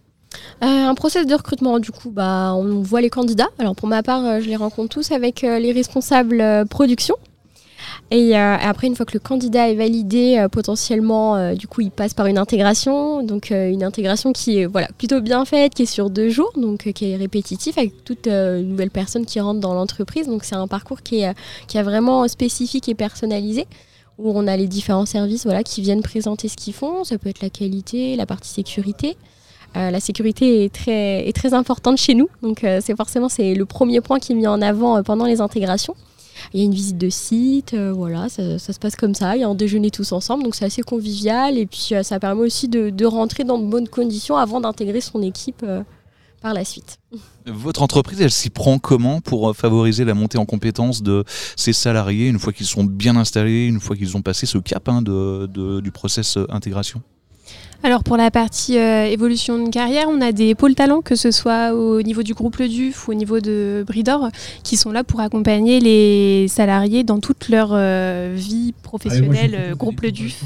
Un 0.61 0.95
process 0.95 1.27
de 1.27 1.35
recrutement, 1.35 1.79
du 1.79 1.93
coup, 1.93 2.11
bah, 2.11 2.55
on 2.55 2.83
voit 2.83 3.01
les 3.01 3.11
candidats. 3.11 3.49
Alors 3.59 3.77
pour 3.77 3.89
ma 3.89 4.03
part, 4.03 4.41
je 4.41 4.47
les 4.47 4.57
rencontre 4.57 4.89
tous 4.89 5.13
avec 5.13 5.43
les 5.43 5.73
responsables 5.73 6.67
production 6.69 7.15
et 8.11 8.37
euh, 8.37 8.56
après, 8.61 8.87
une 8.87 8.95
fois 8.95 9.06
que 9.06 9.15
le 9.15 9.19
candidat 9.19 9.71
est 9.71 9.75
validé, 9.75 10.37
euh, 10.39 10.49
potentiellement, 10.49 11.37
euh, 11.37 11.55
du 11.55 11.67
coup, 11.67 11.81
il 11.81 11.91
passe 11.91 12.15
par 12.15 12.27
une 12.27 12.39
intégration. 12.39 13.23
Donc, 13.23 13.51
une 13.51 13.83
intégration 13.83 14.33
qui 14.33 14.59
est 14.59 14.67
voilà, 14.67 14.89
plutôt 14.99 15.21
bien 15.21 15.45
faite, 15.45 15.75
qui 15.75 15.83
est 15.83 15.87
sur 15.87 16.11
deux 16.11 16.29
jours, 16.29 16.53
donc 16.56 16.93
qui 16.93 17.11
est 17.11 17.17
répétitif 17.17 17.79
avec 17.79 18.05
toute 18.05 18.27
nouvelle 18.27 18.91
personne 18.91 19.25
qui 19.25 19.41
rentre 19.41 19.61
dans 19.61 19.75
l'entreprise. 19.75 20.27
Donc, 20.27 20.45
c'est 20.45 20.55
un 20.55 20.69
parcours 20.69 21.03
qui 21.03 21.23
est, 21.23 21.35
qui 21.67 21.79
est 21.79 21.83
vraiment 21.83 22.29
spécifique 22.29 22.89
et 22.89 22.95
personnalisé 22.95 23.67
où 24.17 24.31
on 24.33 24.47
a 24.47 24.56
les 24.56 24.69
différents 24.69 25.06
services 25.06 25.45
voilà, 25.45 25.65
qui 25.65 25.81
viennent 25.81 26.03
présenter 26.03 26.49
ce 26.49 26.56
qu'ils 26.56 26.75
font. 26.75 27.03
Ça 27.05 27.19
peut 27.19 27.31
être 27.31 27.43
la 27.43 27.51
qualité, 27.51 28.15
la 28.17 28.27
partie 28.27 28.51
sécurité. 28.51 29.17
la 29.75 29.99
sécurité 29.99 30.65
est 30.65 30.73
très, 30.73 31.27
est 31.29 31.35
très 31.35 31.53
importante 31.53 31.97
chez 31.97 32.15
nous, 32.15 32.29
donc 32.43 32.61
c'est 32.61 32.95
forcément 32.97 33.29
c'est 33.29 33.55
le 33.55 33.65
premier 33.65 34.01
point 34.01 34.21
qui 34.21 34.31
est 34.33 34.37
mis 34.37 34.47
en 34.47 34.62
avant 34.62 35.03
pendant 35.03 35.25
les 35.25 35.41
intégrations. 35.41 35.97
Il 36.52 36.61
y 36.61 36.62
a 36.62 36.67
une 36.67 36.75
visite 36.75 36.99
de 36.99 37.11
site, 37.11 37.75
euh, 37.75 37.93
voilà, 37.93 38.29
ça, 38.29 38.58
se 38.58 38.79
passe 38.79 38.96
comme 38.96 39.14
ça. 39.14 39.37
Il 39.37 39.41
y 39.41 39.44
a 39.44 39.49
un 39.49 39.55
déjeuner 39.55 39.91
tous 39.91 40.12
ensemble, 40.12 40.44
donc 40.44 40.55
c'est 40.55 40.64
assez 40.64 40.82
convivial. 40.82 41.58
Et 41.58 41.67
puis 41.67 41.91
euh, 41.93 42.02
ça 42.02 42.20
permet 42.20 42.43
aussi 42.43 42.69
de, 42.69 43.05
rentrer 43.05 43.44
dans 43.44 43.58
de 43.58 43.67
bonnes 43.67 43.88
conditions 43.88 44.37
avant 44.37 44.61
d'intégrer 44.61 45.00
son 45.00 45.23
équipe 45.23 45.62
euh, 45.62 45.82
par 46.41 46.55
la 46.55 46.64
suite. 46.64 46.99
Votre 47.46 47.82
entreprise, 47.82 48.20
elle 48.20 48.31
s'y 48.31 48.50
prend 48.50 48.79
comment 48.79 49.20
pour 49.20 49.55
favoriser 49.55 50.05
la 50.05 50.14
montée 50.14 50.38
en 50.38 50.46
compétences 50.46 51.02
de 51.02 51.25
ses 51.56 51.73
salariés 51.73 52.29
une 52.29 52.38
fois 52.38 52.52
qu'ils 52.52 52.67
sont 52.67 52.85
bien 52.85 53.17
installés, 53.17 53.67
une 53.67 53.81
fois 53.81 53.96
qu'ils 53.96 54.17
ont 54.17 54.23
passé 54.23 54.46
ce 54.46 54.58
cap 54.58 54.88
hein, 54.88 55.02
du 55.02 55.91
process 55.91 56.38
intégration? 56.49 57.02
Alors 57.85 58.02
pour 58.02 58.17
la 58.17 58.31
partie 58.31 58.79
euh, 58.79 59.05
évolution 59.05 59.62
de 59.62 59.69
carrière, 59.69 60.06
on 60.08 60.23
a 60.23 60.32
des 60.32 60.55
pôles 60.55 60.75
talents, 60.75 61.02
que 61.02 61.17
ce 61.17 61.31
soit 61.31 61.75
au 61.75 62.00
niveau 62.00 62.23
du 62.23 62.32
groupe 62.32 62.56
Le 62.56 62.67
Duf 62.67 63.06
ou 63.06 63.11
au 63.11 63.14
niveau 63.14 63.41
de 63.41 63.85
Bridor, 63.87 64.31
qui 64.62 64.79
sont 64.79 64.91
là 64.91 65.05
pour 65.05 65.20
accompagner 65.20 65.81
les 65.81 66.49
salariés 66.49 67.05
dans 67.05 67.20
toute 67.20 67.50
leur 67.50 67.73
euh, 67.73 68.32
vie 68.35 68.73
professionnelle, 68.82 69.55
euh, 69.55 69.75
groupe 69.75 70.00
Le 70.00 70.12
Duf, 70.12 70.44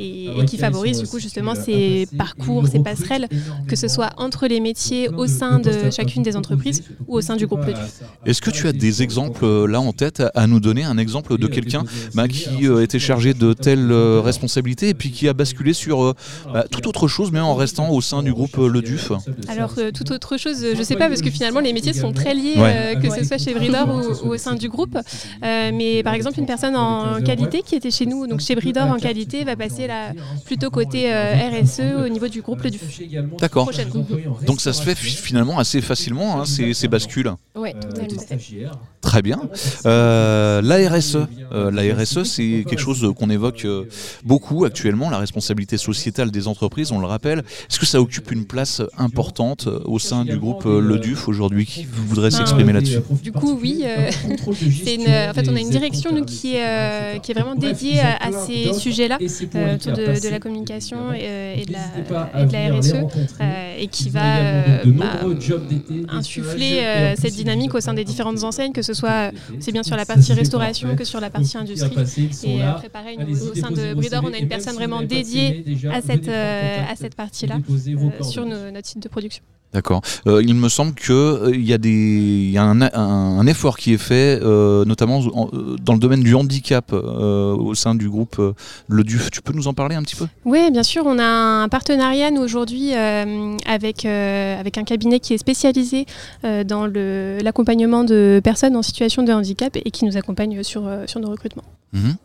et, 0.00 0.30
qui 0.48 0.58
favorisent 0.58 1.00
du 1.00 1.06
coup 1.06 1.20
justement 1.20 1.54
ces 1.54 2.08
parcours, 2.18 2.66
ces 2.66 2.80
passerelles, 2.80 3.28
que 3.68 3.76
ce 3.76 3.86
soit 3.86 4.10
entre 4.16 4.48
les 4.48 4.58
métiers 4.58 5.08
au 5.10 5.28
sein 5.28 5.60
de 5.60 5.92
chacune 5.92 6.24
des 6.24 6.34
entreprises 6.34 6.82
ou 7.06 7.18
au 7.18 7.20
sein 7.20 7.36
du 7.36 7.46
groupe 7.46 7.64
Le 7.64 7.74
Duf. 7.74 8.02
Est-ce 8.26 8.42
que 8.42 8.50
tu 8.50 8.66
as 8.66 8.72
des 8.72 9.04
exemples 9.04 9.46
là 9.66 9.80
en 9.80 9.92
tête 9.92 10.24
à 10.34 10.48
nous 10.48 10.58
donner, 10.58 10.82
un 10.82 10.98
exemple 10.98 11.38
de 11.38 11.46
quelqu'un 11.46 11.84
bah, 12.14 12.26
qui 12.26 12.66
était 12.82 12.98
chargé 12.98 13.32
de 13.32 13.52
telle 13.52 13.92
responsabilité 13.92 14.88
et 14.88 14.94
puis 14.94 15.12
qui 15.12 15.28
a 15.28 15.34
basculé 15.34 15.59
sur 15.72 16.02
euh, 16.02 16.14
bah, 16.52 16.64
tout 16.70 16.88
autre 16.88 17.06
chose, 17.08 17.30
mais 17.32 17.40
en 17.40 17.54
restant 17.54 17.90
au 17.90 18.00
sein 18.00 18.22
du 18.22 18.32
groupe 18.32 18.58
euh, 18.58 18.68
Le 18.68 18.82
Duf 18.82 19.12
Alors, 19.48 19.74
euh, 19.78 19.90
tout 19.90 20.10
autre 20.12 20.36
chose, 20.36 20.64
je 20.74 20.78
ne 20.78 20.82
sais 20.82 20.96
pas, 20.96 21.08
parce 21.08 21.20
que 21.20 21.30
finalement, 21.30 21.60
les 21.60 21.72
métiers 21.72 21.92
sont 21.92 22.12
très 22.12 22.34
liés, 22.34 22.54
que 23.00 23.10
ce 23.10 23.24
soit 23.24 23.38
chez 23.38 23.54
Bridor 23.54 23.88
ou, 24.24 24.28
au 24.30 24.38
sein 24.38 24.54
du 24.54 24.68
groupe. 24.68 24.98
mais 25.42 26.02
par 26.02 26.14
exemple, 26.14 26.38
une 26.38 26.46
personne 26.46 26.76
en 26.76 27.20
qualité 27.22 27.62
qui 27.62 27.74
était 27.74 27.90
chez 27.90 28.06
nous, 28.06 28.26
donc 28.26 28.40
chez 28.40 28.54
Bridor 28.54 28.86
en 28.86 28.96
qualité, 28.96 29.44
va 29.44 29.56
passer 29.56 29.86
là, 29.86 30.12
plutôt 30.44 30.70
côté 30.70 31.12
RSE 31.12 32.04
au 32.04 32.08
niveau 32.08 32.28
du 32.28 32.40
groupe 32.40 32.62
Le 32.62 32.70
Duf. 32.70 33.00
D'accord. 33.38 33.70
Donc 34.46 34.60
ça 34.60 34.72
se 34.72 34.82
fait 34.82 34.94
finalement 34.96 35.58
assez 35.58 35.80
facilement, 35.80 36.40
hein, 36.40 36.44
ces, 36.44 36.88
bascules. 36.88 37.32
Oui, 37.54 37.70
Très 39.10 39.22
bien. 39.22 39.40
la 39.84 40.88
RSE, 40.88 41.18
la 41.50 41.94
RSE, 41.94 42.22
c'est 42.22 42.64
quelque 42.68 42.78
chose 42.78 43.12
qu'on 43.18 43.28
évoque 43.28 43.66
beaucoup 44.24 44.64
actuellement, 44.64 45.10
la 45.10 45.18
responsabilité 45.18 45.78
sociétale 45.78 46.30
des 46.30 46.46
entreprises, 46.46 46.92
on 46.92 47.00
le 47.00 47.06
rappelle. 47.06 47.40
Est-ce 47.68 47.80
que 47.80 47.86
ça 47.86 48.00
occupe 48.00 48.30
une 48.30 48.44
place 48.44 48.82
importante 48.96 49.68
au 49.84 49.98
sein 49.98 50.24
du 50.24 50.38
groupe 50.38 50.64
euh, 50.66 50.80
Le 50.80 50.98
Duf 50.98 51.26
aujourd'hui? 51.26 51.66
Qui 51.66 51.86
voudrait 51.90 52.30
s'exprimer 52.30 52.72
là-dessus? 52.72 53.00
Du 53.22 53.32
coup, 53.32 53.58
oui. 53.60 53.82
Euh, 53.84 54.10
en 55.30 55.34
fait, 55.34 55.48
on 55.48 55.56
a 55.56 55.60
une 55.60 55.70
direction 55.70 56.12
nous, 56.12 56.24
qui, 56.24 56.54
est, 56.54 56.66
euh, 56.66 57.18
qui 57.18 57.32
est 57.32 57.34
vraiment 57.34 57.56
dédiée 57.56 58.00
à, 58.00 58.30
ces 58.46 58.72
sujets-là, 58.72 59.16
autour 59.16 59.92
de, 59.92 60.30
la 60.30 60.38
communication 60.38 61.12
et, 61.12 61.64
de, 61.66 61.72
la, 61.72 62.78
RSE, 62.78 62.94
et 63.78 63.88
qui 63.88 64.10
va 64.10 64.62
bah, 64.86 65.06
insuffler 66.08 67.14
cette 67.18 67.34
dynamique 67.34 67.74
au 67.74 67.80
sein 67.80 67.94
des 67.94 68.04
différentes 68.04 68.44
enseignes, 68.44 68.72
que 68.72 68.82
ce 68.82 68.94
soit 68.94 68.99
c'est 69.60 69.72
bien 69.72 69.82
sur 69.82 69.96
la 69.96 70.06
partie 70.06 70.32
restauration 70.32 70.96
que 70.96 71.04
sur 71.04 71.20
la 71.20 71.30
partie 71.30 71.56
industrie. 71.56 71.96
Et 72.44 72.62
après, 72.62 72.88
pareil, 72.88 73.18
au 73.18 73.54
sein 73.54 73.70
de 73.70 73.94
Bridor, 73.94 74.24
on 74.24 74.32
a 74.32 74.38
une 74.38 74.48
personne 74.48 74.74
vraiment 74.74 75.02
dédiée 75.02 75.64
à 75.92 76.00
cette, 76.00 76.28
euh, 76.28 76.78
à 76.90 76.96
cette 76.96 77.14
partie-là 77.14 77.58
euh, 77.58 78.22
sur 78.22 78.46
notre 78.46 78.86
site 78.86 79.02
de 79.02 79.08
production. 79.08 79.42
D'accord. 79.72 80.02
Euh, 80.26 80.42
il 80.44 80.54
me 80.54 80.68
semble 80.68 80.94
qu'il 80.94 81.14
euh, 81.14 81.56
y 81.56 81.72
a, 81.72 81.78
des, 81.78 82.50
y 82.52 82.58
a 82.58 82.64
un, 82.64 83.46
effort 83.46 83.78
qui 83.78 83.92
est 83.92 83.98
fait, 83.98 84.40
euh, 84.42 84.84
notamment 84.84 85.20
dans 85.80 85.92
le 85.92 85.98
domaine 85.98 86.22
du 86.22 86.34
handicap 86.34 86.92
au 86.92 87.74
sein 87.74 87.94
du 87.94 88.08
groupe 88.08 88.40
Le 88.88 89.04
DUF. 89.04 89.30
Tu 89.30 89.42
peux 89.42 89.52
nous 89.52 89.68
en 89.68 89.74
parler 89.74 89.94
un 89.94 90.02
petit 90.02 90.16
peu? 90.16 90.26
Oui, 90.44 90.70
bien 90.70 90.82
sûr. 90.82 91.04
On 91.06 91.18
a 91.18 91.24
un 91.24 91.68
partenariat, 91.68 92.30
nous, 92.30 92.42
aujourd'hui, 92.42 92.94
avec, 92.94 94.04
avec 94.04 94.78
un 94.78 94.84
cabinet 94.84 95.20
qui 95.20 95.34
est 95.34 95.38
spécialisé 95.38 96.06
dans 96.42 96.86
l'accompagnement 96.86 98.04
de 98.04 98.40
personnes 98.42 98.76
en 98.76 98.82
situation 98.82 99.22
de 99.22 99.32
handicap 99.32 99.76
et 99.76 99.90
qui 99.90 100.04
nous 100.04 100.16
accompagne 100.16 100.62
sur, 100.62 100.88
sur 101.06 101.20
nos 101.20 101.30
recrutements. 101.30 101.64
Mhm. 101.92 102.16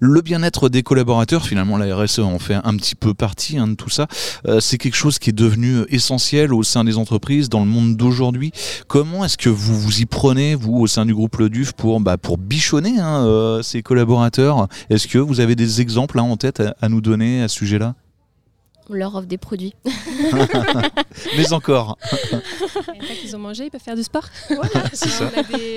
Le 0.00 0.20
bien-être 0.20 0.68
des 0.68 0.82
collaborateurs, 0.82 1.46
finalement 1.46 1.76
la 1.76 1.96
RSE 1.96 2.20
en 2.20 2.38
fait 2.38 2.54
un 2.62 2.76
petit 2.76 2.94
peu 2.94 3.14
partie 3.14 3.58
hein, 3.58 3.68
de 3.68 3.74
tout 3.74 3.90
ça, 3.90 4.06
euh, 4.46 4.60
c'est 4.60 4.78
quelque 4.78 4.96
chose 4.96 5.18
qui 5.18 5.30
est 5.30 5.34
devenu 5.34 5.84
essentiel 5.88 6.52
au 6.52 6.62
sein 6.62 6.84
des 6.84 6.98
entreprises, 6.98 7.48
dans 7.48 7.60
le 7.60 7.66
monde 7.66 7.96
d'aujourd'hui. 7.96 8.52
Comment 8.88 9.24
est-ce 9.24 9.38
que 9.38 9.48
vous 9.48 9.78
vous 9.78 10.00
y 10.00 10.06
prenez, 10.06 10.54
vous, 10.54 10.78
au 10.78 10.86
sein 10.86 11.06
du 11.06 11.14
groupe 11.14 11.36
Le 11.36 11.48
Duf, 11.48 11.72
pour, 11.72 12.00
bah, 12.00 12.18
pour 12.18 12.38
bichonner 12.38 12.98
hein, 12.98 13.24
euh, 13.24 13.62
ces 13.62 13.82
collaborateurs? 13.82 14.68
Est-ce 14.90 15.08
que 15.08 15.18
vous 15.18 15.40
avez 15.40 15.56
des 15.56 15.80
exemples 15.80 16.18
hein, 16.18 16.22
en 16.22 16.36
tête 16.36 16.62
à 16.80 16.88
nous 16.88 17.00
donner 17.00 17.42
à 17.42 17.48
ce 17.48 17.56
sujet-là? 17.56 17.94
On 18.90 18.94
leur 18.94 19.14
offre 19.14 19.26
des 19.26 19.38
produits. 19.38 19.74
Mais 21.36 21.52
encore. 21.52 21.96
Une 22.32 23.02
fois 23.02 23.16
qu'ils 23.20 23.36
ont 23.36 23.38
mangé, 23.38 23.64
ils 23.64 23.70
peuvent 23.70 23.80
faire 23.80 23.96
du 23.96 24.02
sport. 24.02 24.24
c'est 24.92 25.08
ça. 25.08 25.30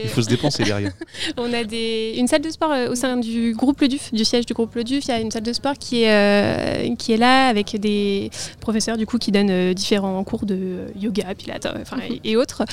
Il 0.03 0.09
faut 0.09 0.21
se 0.21 0.29
dépenser 0.29 0.63
derrière. 0.63 0.91
on 1.37 1.51
a 1.53 1.63
des... 1.63 2.15
une 2.17 2.27
salle 2.27 2.41
de 2.41 2.49
sport 2.49 2.71
euh, 2.71 2.89
au 2.89 2.95
sein 2.95 3.17
du 3.17 3.53
groupe 3.53 3.81
Le 3.81 3.87
Duf, 3.87 4.13
du 4.13 4.25
siège 4.25 4.45
du 4.45 4.53
groupe 4.53 4.75
Le 4.75 4.83
Duf. 4.83 5.05
Il 5.05 5.09
y 5.09 5.13
a 5.13 5.19
une 5.19 5.31
salle 5.31 5.43
de 5.43 5.53
sport 5.53 5.75
qui 5.79 6.03
est, 6.03 6.11
euh, 6.11 6.95
qui 6.95 7.13
est 7.13 7.17
là 7.17 7.47
avec 7.47 7.79
des 7.79 8.29
professeurs 8.59 8.97
du 8.97 9.05
coup 9.05 9.17
qui 9.17 9.31
donnent 9.31 9.49
euh, 9.49 9.73
différents 9.73 10.23
cours 10.23 10.45
de 10.45 10.87
yoga, 10.99 11.33
pilates 11.35 11.67
et, 12.23 12.35
autres. 12.35 12.63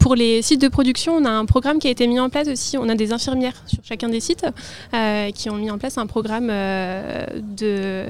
pour 0.00 0.14
les 0.14 0.42
sites 0.42 0.60
de 0.60 0.68
production, 0.68 1.14
on 1.14 1.24
a 1.24 1.30
un 1.30 1.44
programme 1.44 1.78
qui 1.78 1.88
a 1.88 1.90
été 1.90 2.06
mis 2.06 2.20
en 2.20 2.30
place 2.30 2.48
aussi. 2.48 2.78
On 2.78 2.88
a 2.88 2.94
des 2.94 3.12
infirmières 3.12 3.62
sur 3.66 3.78
chacun 3.82 4.08
des 4.08 4.20
sites 4.20 4.46
qui 5.34 5.50
ont 5.50 5.56
mis 5.56 5.70
en 5.70 5.78
place 5.78 5.98
un 5.98 6.06
programme 6.06 6.48
de, 6.48 8.06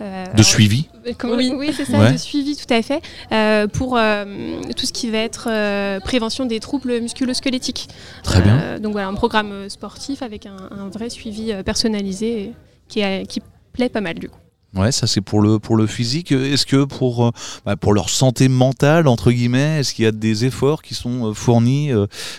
de 0.00 0.42
suivi 0.52 0.88
Oui, 1.24 1.72
c'est 1.74 1.84
ça, 1.84 2.12
de 2.12 2.16
suivi 2.16 2.56
tout 2.56 2.72
à 2.72 2.82
fait, 2.82 3.02
euh, 3.32 3.66
pour 3.66 3.96
euh, 3.96 4.60
tout 4.76 4.86
ce 4.86 4.92
qui 4.92 5.10
va 5.10 5.18
être 5.18 5.48
euh, 5.50 6.00
prévention 6.00 6.44
des 6.46 6.60
troubles 6.60 7.00
musculo-squelettiques. 7.00 7.88
Très 8.22 8.42
bien. 8.42 8.78
donc 8.78 8.92
voilà, 8.92 9.08
un 9.08 9.14
programme 9.14 9.68
sportif 9.68 10.22
avec 10.22 10.46
un, 10.46 10.88
vrai 10.92 11.10
suivi 11.10 11.52
personnalisé 11.64 12.52
qui, 12.88 13.02
qui 13.28 13.40
plaît 13.72 13.88
pas 13.88 14.00
mal 14.00 14.18
du 14.18 14.28
coup. 14.28 14.38
Ouais, 14.74 14.90
ça 14.90 15.06
c'est 15.06 15.20
pour 15.20 15.42
le 15.42 15.58
pour 15.58 15.76
le 15.76 15.86
physique. 15.86 16.32
Est-ce 16.32 16.64
que 16.64 16.84
pour 16.84 17.32
bah, 17.66 17.76
pour 17.76 17.92
leur 17.92 18.08
santé 18.08 18.48
mentale 18.48 19.06
entre 19.06 19.30
guillemets, 19.30 19.80
est-ce 19.80 19.92
qu'il 19.92 20.04
y 20.04 20.08
a 20.08 20.12
des 20.12 20.46
efforts 20.46 20.82
qui 20.82 20.94
sont 20.94 21.34
fournis 21.34 21.90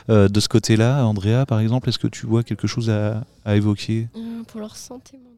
de 0.10 0.40
ce 0.40 0.48
côté-là, 0.48 1.06
Andrea 1.06 1.46
par 1.48 1.60
exemple? 1.60 1.90
Est-ce 1.90 2.00
que 2.00 2.08
tu 2.08 2.26
vois 2.26 2.44
quelque 2.44 2.68
chose 2.68 2.90
à, 2.90 3.24
à 3.46 3.56
évoquer? 3.56 4.08
Pour 4.48 4.62
leur 4.62 4.76
santé 4.76 5.18
mentale. 5.18 5.33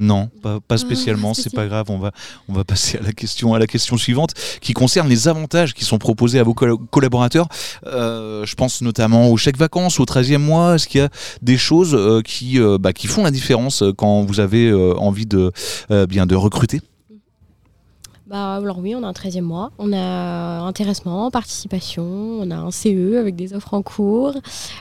Non, 0.00 0.28
pas, 0.42 0.58
ah, 0.68 0.76
spécialement, 0.76 1.34
c'est 1.34 1.54
pas 1.54 1.66
grave, 1.66 1.86
on 1.88 1.98
va, 1.98 2.10
on 2.48 2.52
va 2.52 2.64
passer 2.64 2.98
à 2.98 3.02
la, 3.02 3.12
question, 3.12 3.54
à 3.54 3.60
la 3.60 3.68
question 3.68 3.96
suivante 3.96 4.34
qui 4.60 4.72
concerne 4.72 5.08
les 5.08 5.28
avantages 5.28 5.72
qui 5.72 5.84
sont 5.84 5.98
proposés 5.98 6.40
à 6.40 6.42
vos 6.42 6.52
collaborateurs. 6.54 7.46
Euh, 7.86 8.44
je 8.44 8.54
pense 8.56 8.82
notamment 8.82 9.28
au 9.28 9.36
chèque 9.36 9.56
vacances, 9.56 10.00
au 10.00 10.04
13e 10.04 10.38
mois. 10.38 10.74
Est-ce 10.74 10.88
qu'il 10.88 11.00
y 11.00 11.04
a 11.04 11.10
des 11.42 11.56
choses 11.56 11.94
euh, 11.94 12.22
qui, 12.22 12.58
euh, 12.58 12.76
bah, 12.76 12.92
qui 12.92 13.06
font 13.06 13.22
la 13.22 13.30
différence 13.30 13.84
quand 13.96 14.24
vous 14.24 14.40
avez 14.40 14.72
envie 14.72 15.26
de, 15.26 15.52
bien, 16.08 16.26
de 16.26 16.34
recruter? 16.34 16.80
Bah, 18.34 18.56
alors 18.56 18.78
oui, 18.80 18.96
on 18.96 19.04
a 19.04 19.06
un 19.06 19.12
13e 19.12 19.42
mois, 19.42 19.70
on 19.78 19.92
a 19.92 20.58
intéressement, 20.66 21.30
participation, 21.30 22.02
on 22.02 22.50
a 22.50 22.56
un 22.56 22.72
CE 22.72 23.16
avec 23.16 23.36
des 23.36 23.54
offres 23.54 23.74
en 23.74 23.82
cours, 23.82 24.34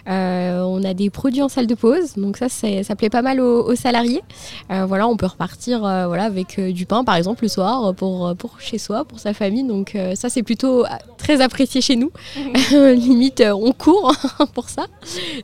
euh, 0.09 0.61
on 0.63 0.83
a 0.83 0.95
des 0.95 1.11
produits 1.11 1.43
en 1.43 1.49
salle 1.49 1.67
de 1.67 1.75
pause, 1.75 2.15
donc 2.15 2.37
ça, 2.37 2.49
ça 2.49 2.95
plaît 2.95 3.11
pas 3.11 3.21
mal 3.21 3.39
aux, 3.39 3.75
salariés. 3.75 4.23
Euh, 4.71 4.87
voilà, 4.87 5.07
on 5.07 5.17
peut 5.17 5.27
repartir 5.27 5.85
euh, 5.85 6.07
voilà, 6.07 6.23
avec 6.23 6.59
du 6.59 6.87
pain 6.87 7.03
par 7.03 7.13
exemple 7.13 7.43
le 7.43 7.47
soir 7.47 7.93
pour, 7.93 8.35
pour 8.37 8.59
chez 8.59 8.79
soi, 8.79 9.05
pour 9.05 9.19
sa 9.19 9.35
famille, 9.35 9.67
donc 9.67 9.95
ça 10.15 10.29
c'est 10.29 10.41
plutôt 10.41 10.85
très 11.19 11.39
apprécié 11.39 11.79
chez 11.79 11.95
nous. 11.95 12.09
Limite, 12.71 13.43
on 13.53 13.71
court 13.71 14.15
pour 14.55 14.67
ça. 14.67 14.87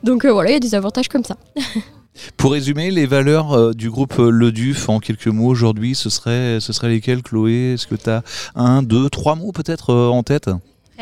Donc 0.02 0.26
voilà, 0.26 0.50
il 0.50 0.54
y 0.54 0.56
a 0.56 0.58
des 0.58 0.74
avantages 0.74 1.06
comme 1.06 1.22
ça. 1.22 1.36
Pour 2.36 2.52
résumer, 2.52 2.90
les 2.90 3.06
valeurs 3.06 3.52
euh, 3.52 3.72
du 3.72 3.90
groupe 3.90 4.18
euh, 4.18 4.30
Le 4.30 4.52
Duf 4.52 4.88
en 4.88 5.00
quelques 5.00 5.26
mots 5.26 5.46
aujourd'hui, 5.46 5.94
ce 5.94 6.10
serait, 6.10 6.58
ce 6.60 6.72
serait 6.72 6.88
lesquelles, 6.88 7.22
Chloé? 7.22 7.74
Est-ce 7.74 7.86
que 7.86 7.94
tu 7.94 8.10
as 8.10 8.22
un, 8.54 8.82
deux, 8.82 9.08
trois 9.10 9.34
mots 9.34 9.52
peut-être 9.52 9.90
euh, 9.90 10.08
en 10.08 10.22
tête? 10.22 10.50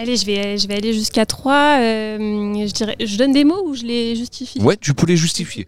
Allez, 0.01 0.15
je 0.15 0.27
vais, 0.27 0.59
je 0.59 0.69
vais 0.69 0.77
aller 0.77 0.93
jusqu'à 0.93 1.27
3. 1.27 1.53
Euh, 1.53 2.19
je, 2.69 2.73
dirais, 2.73 2.95
je 3.05 3.17
donne 3.17 3.33
des 3.33 3.43
mots 3.43 3.65
ou 3.67 3.75
je 3.75 3.83
les 3.83 4.15
justifie? 4.15 4.61
Ouais, 4.61 4.77
tu 4.77 4.95
peux 4.95 5.07
les 5.07 5.17
justifier. 5.17 5.67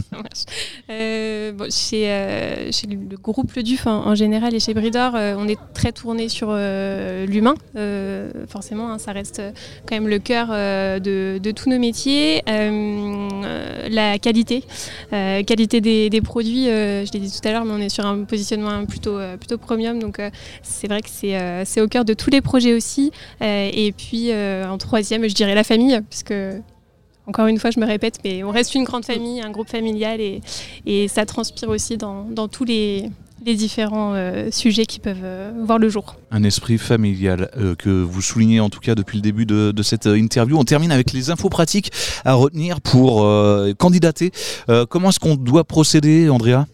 euh, 0.90 1.52
bon, 1.52 1.70
chez, 1.70 2.08
euh, 2.08 2.72
chez, 2.72 2.86
le 2.86 3.18
groupe 3.18 3.52
Le 3.52 3.62
Duf 3.62 3.86
en, 3.86 4.14
général 4.14 4.54
et 4.54 4.60
chez 4.60 4.72
Bridor, 4.72 5.12
on 5.12 5.46
est 5.48 5.58
très 5.74 5.92
tourné 5.92 6.30
sur 6.30 6.48
l'humain. 6.48 7.56
forcément, 8.48 8.90
hein, 8.90 8.96
ça 8.98 9.12
reste 9.12 9.42
quand 9.86 9.96
même 9.96 10.08
le 10.08 10.18
cœur 10.18 10.48
de, 10.48 11.36
de, 11.36 11.50
tous 11.50 11.68
nos 11.68 11.78
métiers. 11.78 12.40
la 12.46 14.18
qualité, 14.18 14.64
qualité 15.10 15.82
des, 15.82 16.08
des 16.08 16.20
produits, 16.22 16.64
je 16.64 17.12
l'ai 17.12 17.20
dit 17.20 17.30
tout 17.30 17.46
à 17.46 17.52
l'heure, 17.52 17.66
mais 17.66 17.74
on 17.74 17.80
est 17.80 17.90
sur 17.90 18.06
un 18.06 18.24
positionnement 18.24 18.86
plutôt, 18.86 19.18
plutôt 19.38 19.58
premium. 19.58 19.98
Donc, 19.98 20.22
c'est 20.62 20.88
vrai 20.88 21.02
que 21.02 21.10
c'est 21.10 21.80
au 21.82 21.88
cœur 21.88 22.06
de 22.06 22.14
tous 22.14 22.30
les 22.30 22.40
projets 22.40 22.72
aussi. 22.72 23.12
Euh, 23.57 23.57
et 23.66 23.92
puis 23.92 24.30
euh, 24.30 24.68
en 24.68 24.78
troisième, 24.78 25.28
je 25.28 25.34
dirais 25.34 25.54
la 25.54 25.64
famille, 25.64 26.00
parce 26.08 26.22
que 26.22 26.60
encore 27.26 27.46
une 27.46 27.58
fois, 27.58 27.70
je 27.70 27.78
me 27.78 27.84
répète, 27.84 28.20
mais 28.24 28.42
on 28.42 28.50
reste 28.50 28.74
une 28.74 28.84
grande 28.84 29.04
famille, 29.04 29.42
un 29.42 29.50
groupe 29.50 29.68
familial, 29.68 30.18
et, 30.20 31.08
ça 31.08 31.26
transpire 31.26 31.68
aussi 31.68 31.98
dans, 31.98 32.48
tous 32.50 32.64
les, 32.64 33.10
les 33.44 33.54
différents 33.54 34.14
euh, 34.14 34.50
sujets 34.50 34.86
qui 34.86 34.98
peuvent 34.98 35.52
voir 35.62 35.78
le 35.78 35.90
jour. 35.90 36.16
Un 36.30 36.42
esprit 36.42 36.78
familial 36.78 37.50
que 37.78 37.90
vous 37.90 38.22
soulignez 38.22 38.60
en 38.60 38.70
tout 38.70 38.80
cas 38.80 38.94
depuis 38.94 39.18
le 39.18 39.22
début 39.22 39.44
de, 39.44 39.72
de 39.72 39.82
cette 39.82 40.06
interview. 40.06 40.56
On 40.58 40.64
termine 40.64 40.90
avec 40.90 41.12
les 41.12 41.28
infos 41.28 41.50
pratiques 41.50 41.92
à 42.24 42.32
retenir 42.32 42.80
pour 42.80 43.30
candidater. 43.76 44.32
comment 44.88 45.10
est-ce 45.10 45.20
qu'on 45.20 45.36
doit 45.36 45.64
procéder, 45.64 46.30
Andrea? 46.30 46.64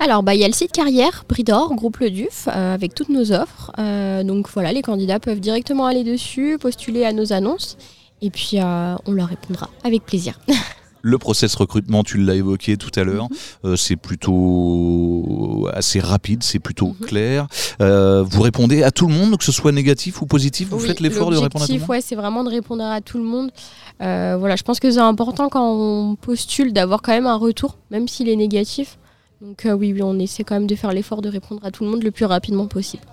Alors, 0.00 0.22
bah, 0.22 0.34
il 0.34 0.40
y 0.40 0.44
a 0.44 0.48
le 0.48 0.54
site 0.54 0.72
carrière, 0.72 1.24
Bridor, 1.28 1.74
groupe 1.74 1.98
Le 1.98 2.10
Duf, 2.10 2.48
euh, 2.48 2.74
avec 2.74 2.94
toutes 2.94 3.08
nos 3.08 3.32
offres. 3.32 3.72
Euh, 3.78 4.22
donc 4.22 4.48
voilà, 4.52 4.72
les 4.72 4.82
candidats 4.82 5.18
peuvent 5.18 5.40
directement 5.40 5.86
aller 5.86 6.04
dessus, 6.04 6.56
postuler 6.60 7.04
à 7.04 7.12
nos 7.12 7.32
annonces, 7.32 7.76
et 8.22 8.30
puis 8.30 8.58
euh, 8.60 8.94
on 9.06 9.12
leur 9.12 9.28
répondra 9.28 9.68
avec 9.84 10.04
plaisir. 10.04 10.38
Le 11.00 11.16
process 11.16 11.54
recrutement, 11.54 12.02
tu 12.02 12.18
l'as 12.18 12.34
évoqué 12.34 12.76
tout 12.76 12.90
à 12.98 13.04
l'heure, 13.04 13.28
mhm. 13.62 13.76
c'est 13.76 13.94
plutôt 13.94 15.68
assez 15.72 16.00
rapide, 16.00 16.42
c'est 16.42 16.58
plutôt 16.58 16.88
mhm. 16.88 17.06
clair. 17.06 17.46
vous 17.78 18.42
répondez 18.42 18.82
à 18.82 18.90
tout 18.90 19.06
le 19.06 19.14
monde, 19.14 19.38
que 19.38 19.44
ce 19.44 19.52
soit 19.52 19.70
négatif 19.70 20.20
ou 20.22 20.26
positif, 20.26 20.68
vous 20.70 20.80
faites 20.80 20.98
l'effort 20.98 21.30
de 21.30 21.36
répondre 21.36 21.64
à 21.64 21.66
tout 21.68 21.72
le 21.72 21.78
monde 21.78 21.88
ouais, 21.88 22.00
c'est 22.00 22.16
vraiment 22.16 22.42
de 22.42 22.50
répondre 22.50 22.84
à 22.84 23.00
tout 23.00 23.16
le 23.16 23.24
monde. 23.24 23.52
voilà, 24.00 24.56
je 24.56 24.64
pense 24.64 24.80
que 24.80 24.90
c'est 24.90 24.98
important 24.98 25.48
quand 25.48 25.72
on 25.72 26.16
postule 26.16 26.72
d'avoir 26.72 27.00
quand 27.00 27.12
même 27.12 27.28
un 27.28 27.36
retour, 27.36 27.78
même 27.92 28.08
s'il 28.08 28.28
est 28.28 28.36
négatif. 28.36 28.98
Donc 29.40 29.66
euh, 29.66 29.72
oui, 29.72 29.94
on 30.02 30.18
essaie 30.18 30.42
quand 30.42 30.56
même 30.56 30.66
de 30.66 30.74
faire 30.74 30.92
l'effort 30.92 31.22
de 31.22 31.28
répondre 31.28 31.64
à 31.64 31.70
tout 31.70 31.84
le 31.84 31.90
monde 31.90 32.02
le 32.02 32.10
plus 32.10 32.24
rapidement 32.24 32.66
possible. 32.66 33.04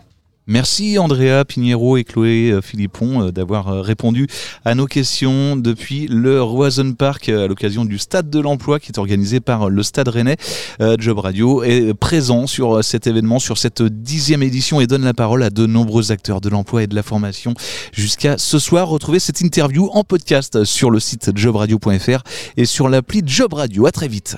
Merci 0.47 0.99
Andrea 0.99 1.43
Pignero 1.43 1.97
et 1.97 2.03
Chloé 2.03 2.51
euh, 2.51 2.61
Philippon 2.61 3.23
euh, 3.23 3.31
d'avoir 3.31 3.83
répondu 3.83 4.27
à 4.63 4.75
nos 4.75 4.85
questions 4.85 5.55
depuis 5.55 6.07
le 6.07 6.39
Roison 6.41 6.93
Park 6.93 7.29
à 7.29 7.47
l'occasion 7.47 7.83
du 7.83 7.97
Stade 7.97 8.29
de 8.29 8.39
l'Emploi 8.39 8.79
qui 8.79 8.91
est 8.91 8.99
organisé 8.99 9.39
par 9.39 9.69
le 9.69 9.83
Stade 9.83 10.07
Rennais. 10.07 10.37
Job 10.99 11.19
Radio 11.19 11.63
est 11.63 11.93
présent 11.93 12.47
sur 12.47 12.83
cet 12.83 13.07
événement, 13.07 13.39
sur 13.39 13.57
cette 13.57 13.81
dixième 13.81 14.43
édition 14.43 14.81
et 14.81 14.87
donne 14.87 15.03
la 15.03 15.13
parole 15.13 15.43
à 15.43 15.49
de 15.49 15.65
nombreux 15.65 16.11
acteurs 16.11 16.41
de 16.41 16.49
l'emploi 16.49 16.83
et 16.83 16.87
de 16.87 16.95
la 16.95 17.03
formation. 17.03 17.53
Jusqu'à 17.91 18.37
ce 18.37 18.59
soir, 18.59 18.87
retrouvez 18.87 19.19
cette 19.19 19.41
interview 19.41 19.89
en 19.93 20.03
podcast 20.03 20.63
sur 20.63 20.91
le 20.91 20.99
site 20.99 21.35
jobradio.fr 21.35 22.21
et 22.57 22.65
sur 22.65 22.89
l'appli 22.89 23.21
Job 23.25 23.53
Radio. 23.53 23.85
À 23.85 23.91
très 23.91 24.07
vite. 24.07 24.37